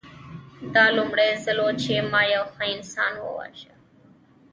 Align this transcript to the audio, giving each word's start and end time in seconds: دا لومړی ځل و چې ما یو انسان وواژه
دا 0.75 0.85
لومړی 0.97 1.29
ځل 1.43 1.57
و 1.65 1.67
چې 1.81 1.93
ما 2.11 2.21
یو 2.35 2.45
انسان 2.73 3.13
وواژه 3.19 3.73